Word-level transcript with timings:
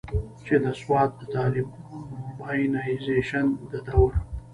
چې 0.45 0.55
د 0.63 0.65
سوات 0.81 1.09
د 1.19 1.21
طالبانائزيشن 1.35 3.45
د 3.71 3.73
دور 3.87 4.11